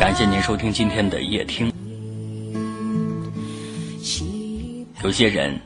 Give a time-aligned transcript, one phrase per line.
[0.00, 1.70] 感谢您收听今天的夜听。
[5.04, 5.60] 有些人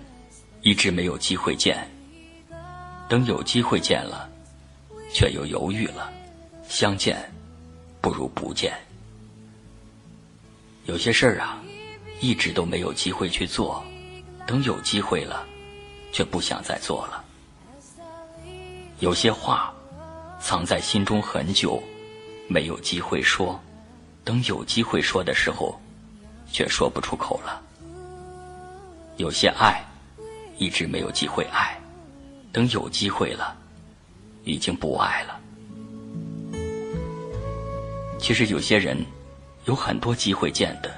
[0.61, 1.89] 一直没有机会见，
[3.09, 4.29] 等有机会见了，
[5.12, 6.12] 却又犹豫了。
[6.69, 7.16] 相见
[8.01, 8.75] 不如不见。
[10.87, 11.62] 有些事儿啊，
[12.19, 13.84] 一直都没有机会去做，
[14.48, 15.47] 等有机会了，
[16.11, 17.25] 却不想再做了。
[18.98, 19.73] 有些话
[20.41, 21.80] 藏在心中很久，
[22.48, 23.62] 没有机会说，
[24.24, 25.78] 等有机会说的时候，
[26.51, 27.60] 却说不出口了。
[29.16, 29.84] 有些爱
[30.59, 31.78] 一直没有机会爱，
[32.50, 33.56] 等有机会了，
[34.45, 35.41] 已经不爱了。
[38.19, 38.97] 其实有些人。
[39.67, 40.95] 有很多机会见的，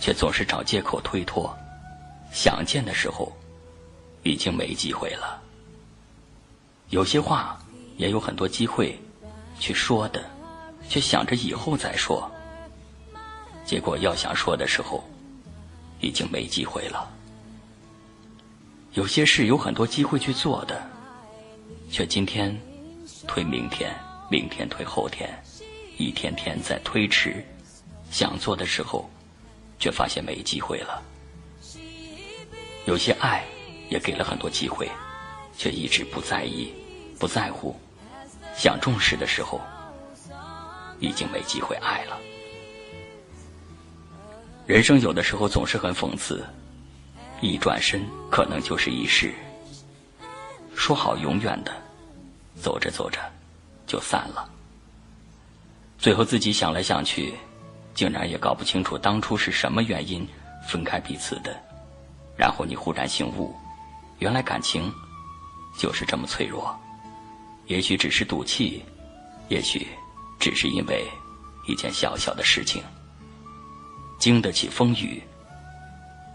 [0.00, 1.52] 却总是找借口推脱。
[2.32, 3.36] 想见的时候，
[4.22, 5.42] 已经没机会了。
[6.90, 7.58] 有些话
[7.96, 8.96] 也有很多机会
[9.58, 10.24] 去说的，
[10.90, 12.30] 却想着以后再说。
[13.64, 15.02] 结果要想说的时候，
[16.00, 17.08] 已经没机会了。
[18.94, 20.82] 有些事有很多机会去做的，
[21.90, 22.54] 却今天
[23.28, 23.96] 推明天，
[24.28, 25.30] 明天推后天。
[25.96, 27.44] 一天天在推迟，
[28.10, 29.08] 想做的时候，
[29.78, 31.00] 却发现没机会了。
[32.86, 33.44] 有些爱
[33.90, 34.90] 也给了很多机会，
[35.56, 36.72] 却一直不在意、
[37.18, 37.78] 不在乎。
[38.56, 39.60] 想重视的时候，
[41.00, 42.16] 已经没机会爱了。
[44.66, 46.44] 人生有的时候总是很讽刺，
[47.40, 49.34] 一转身可能就是一世。
[50.76, 51.72] 说好永远的，
[52.54, 53.18] 走着走着
[53.86, 54.48] 就散了。
[55.98, 57.34] 最后自己想来想去，
[57.94, 60.26] 竟然也搞不清楚当初是什么原因
[60.66, 61.54] 分开彼此的。
[62.36, 63.54] 然后你忽然醒悟，
[64.18, 64.90] 原来感情
[65.76, 66.74] 就是这么脆弱。
[67.66, 68.82] 也许只是赌气，
[69.48, 69.86] 也许
[70.40, 71.06] 只是因为
[71.68, 72.82] 一件小小的事情，
[74.18, 75.22] 经得起风雨，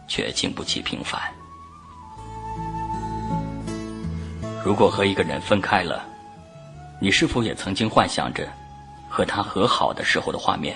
[0.08, 1.20] 却经不起平凡。
[4.64, 6.06] 如果和一个人分开了，
[7.02, 8.48] 你是否也曾经幻想着？
[9.08, 10.76] 和他和好的时候的画面，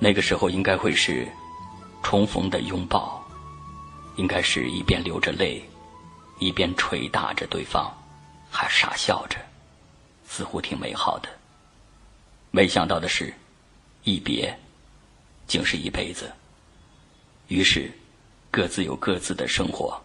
[0.00, 1.28] 那个时候应该会是
[2.02, 3.24] 重逢的拥抱，
[4.16, 5.62] 应该是一边流着泪，
[6.40, 7.88] 一边捶打着对方，
[8.50, 9.38] 还傻笑着，
[10.26, 11.28] 似乎挺美好的。
[12.56, 13.34] 没想到的是，
[14.04, 14.58] 一别
[15.46, 16.32] 竟是一辈子。
[17.48, 17.92] 于是，
[18.50, 20.00] 各自有各自的生活，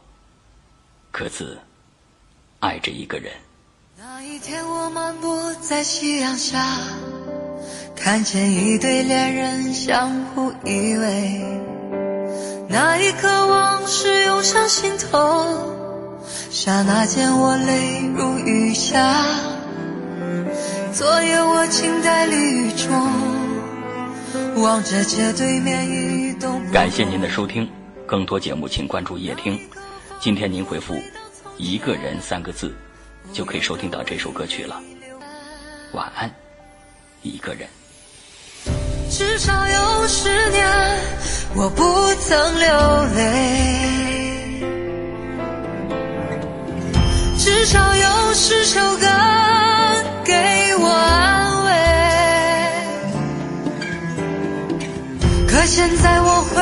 [1.12, 1.58] 各自
[2.60, 3.32] 爱着一个人。
[3.98, 6.62] 那一天，我漫步在夕阳下，
[7.96, 11.42] 看见一对恋人相互依偎。
[12.68, 15.48] 那一刻，往事涌上心头，
[16.50, 19.61] 刹那间我泪如雨下。
[20.94, 22.92] 昨夜我静在绿雨中，
[24.62, 26.62] 望着街对面一动。
[26.72, 27.70] 感谢您的收听，
[28.06, 29.58] 更多节目请关注夜听。
[30.20, 30.96] 今天您回复
[31.58, 32.74] “一个人”三个字。
[33.32, 34.82] 就可以收听到这首歌曲了。
[35.94, 36.30] 晚安，
[37.22, 37.70] 一个人。
[39.10, 40.68] 至少有十年，
[41.56, 41.84] 我不
[42.16, 43.22] 曾流泪。
[47.38, 49.06] 至少有十首歌
[55.62, 56.56] 可现在我会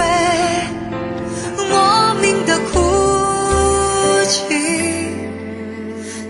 [1.69, 2.77] 莫名的哭
[4.27, 4.43] 泣。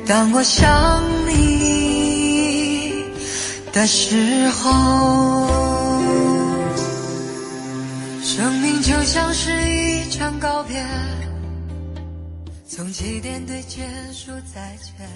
[0.05, 3.05] 当我想你
[3.73, 5.47] 的时候，
[8.23, 10.85] 生命就像是一场告别，
[12.67, 15.09] 从起点对结束再见。